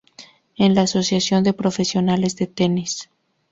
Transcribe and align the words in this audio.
En 0.57 0.73
la 0.73 0.81
Asociación 0.81 1.43
de 1.43 1.53
Profesionales 1.53 2.35
de 2.35 2.47
Tenis 2.47 3.07